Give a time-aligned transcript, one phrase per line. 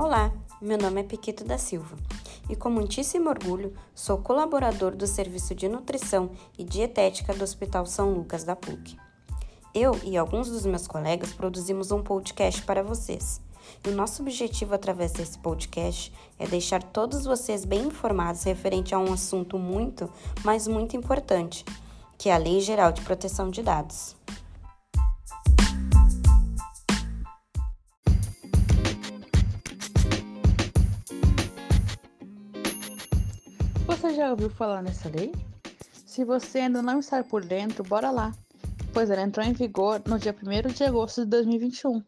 [0.00, 0.32] Olá,
[0.62, 1.96] meu nome é Piquito da Silva
[2.48, 8.12] e, com muitíssimo orgulho, sou colaborador do Serviço de Nutrição e Dietética do Hospital São
[8.12, 8.96] Lucas da PUC.
[9.74, 13.40] Eu e alguns dos meus colegas produzimos um podcast para vocês.
[13.84, 19.00] E o nosso objetivo através desse podcast é deixar todos vocês bem informados referente a
[19.00, 20.08] um assunto muito,
[20.44, 21.64] mas muito importante,
[22.16, 24.14] que é a Lei Geral de Proteção de Dados.
[33.98, 35.32] Você já ouviu falar nessa lei?
[36.06, 38.32] Se você ainda não está por dentro, bora lá,
[38.94, 42.00] pois ela entrou em vigor no dia 1 de agosto de 2021.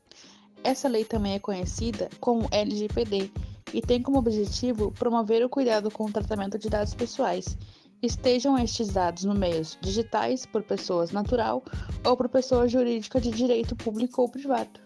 [0.62, 3.32] Essa lei também é conhecida como LGPD
[3.74, 7.58] e tem como objetivo promover o cuidado com o tratamento de dados pessoais.
[8.00, 11.60] Estejam estes dados no meios digitais, por pessoas natural
[12.06, 14.78] ou por pessoa jurídica de direito público ou privado.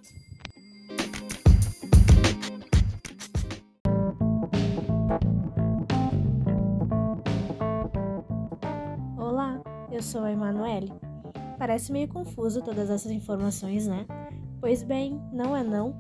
[9.95, 10.93] Eu sou a Emanuele.
[11.57, 14.05] Parece meio confuso todas essas informações, né?
[14.61, 15.97] Pois bem, não é não,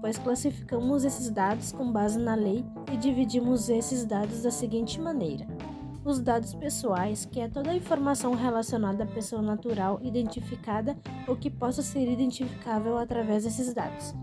[0.00, 5.46] pois classificamos esses dados com base na lei e dividimos esses dados da seguinte maneira:
[6.02, 11.50] os dados pessoais, que é toda a informação relacionada à pessoa natural identificada ou que
[11.50, 14.14] possa ser identificável através desses dados,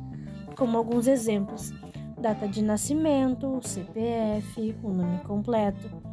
[0.57, 1.71] como alguns exemplos:
[2.19, 6.04] data de nascimento, CPF, o nome completo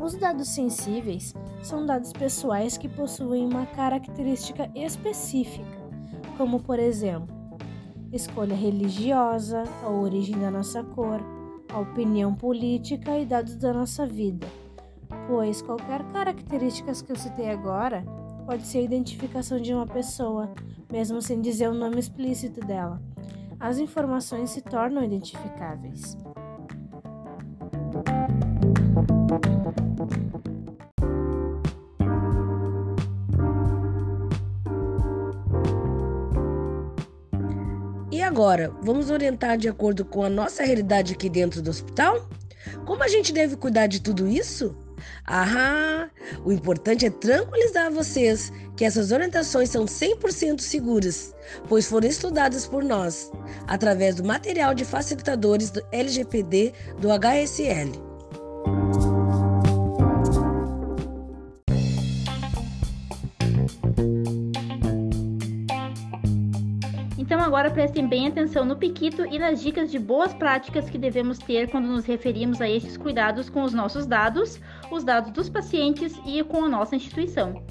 [0.00, 5.78] os dados sensíveis são dados pessoais que possuem uma característica específica,
[6.38, 7.28] como por exemplo,
[8.10, 11.20] escolha religiosa, a origem da nossa cor,
[11.72, 14.46] a opinião política e dados da nossa vida,
[15.28, 18.02] pois qualquer característica que eu citei agora
[18.46, 20.50] pode ser a identificação de uma pessoa,
[20.90, 23.00] mesmo sem dizer o nome explícito dela.
[23.60, 26.16] As informações se tornam identificáveis.
[38.40, 42.26] Agora, vamos orientar de acordo com a nossa realidade aqui dentro do hospital?
[42.86, 44.74] Como a gente deve cuidar de tudo isso?
[45.26, 46.08] Ah,
[46.42, 51.34] o importante é tranquilizar vocês que essas orientações são 100% seguras,
[51.68, 53.30] pois foram estudadas por nós,
[53.66, 58.09] através do material de facilitadores do LGPD do HSL.
[67.40, 71.38] Então agora prestem bem atenção no Piquito e nas dicas de boas práticas que devemos
[71.38, 76.12] ter quando nos referimos a estes cuidados com os nossos dados, os dados dos pacientes
[76.26, 77.64] e com a nossa instituição.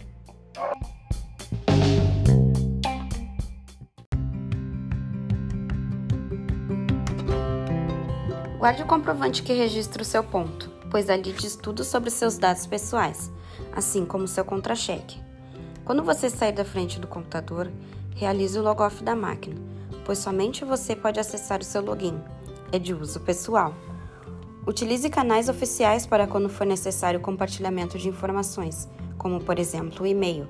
[8.57, 12.65] Guarde o comprovante que registra o seu ponto, pois ali diz tudo sobre seus dados
[12.65, 13.31] pessoais,
[13.71, 15.21] assim como seu contra-cheque.
[15.85, 17.71] Quando você sair da frente do computador,
[18.19, 19.55] realize o logoff da máquina,
[20.03, 22.19] pois somente você pode acessar o seu login.
[22.69, 23.73] É de uso pessoal.
[24.67, 30.49] Utilize canais oficiais para quando for necessário compartilhamento de informações, como por exemplo o e-mail.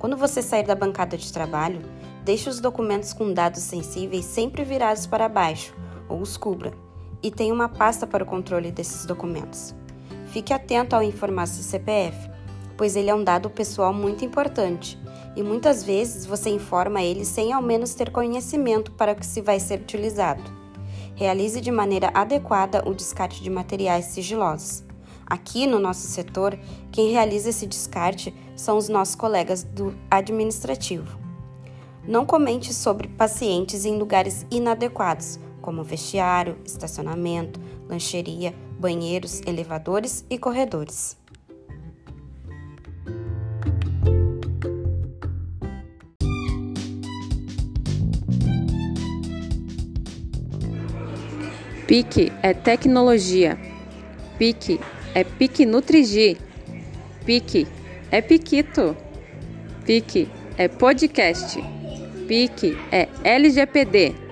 [0.00, 1.80] Quando você sair da bancada de trabalho,
[2.24, 5.74] deixe os documentos com dados sensíveis sempre virados para baixo
[6.08, 6.72] ou os cubra
[7.22, 9.74] e tenha uma pasta para o controle desses documentos.
[10.26, 12.28] Fique atento ao informar seu CPF,
[12.76, 14.98] pois ele é um dado pessoal muito importante
[15.36, 19.42] e muitas vezes você informa ele sem ao menos ter conhecimento para o que se
[19.42, 20.42] vai ser utilizado.
[21.14, 24.82] Realize de maneira adequada o descarte de materiais sigilosos.
[25.26, 26.58] Aqui no nosso setor,
[26.90, 31.18] quem realiza esse descarte são os nossos colegas do administrativo.
[32.06, 41.16] Não comente sobre pacientes em lugares inadequados, como vestiário, estacionamento, lancheria, banheiros, elevadores e corredores.
[51.86, 53.56] Pique é tecnologia.
[54.36, 54.80] Pique
[55.14, 56.36] é Pique Nutrigi.
[57.24, 57.66] Pique
[58.10, 58.96] é Piquito.
[59.84, 60.28] Pique
[60.58, 61.62] é podcast.
[62.26, 64.25] Pique é LGPD.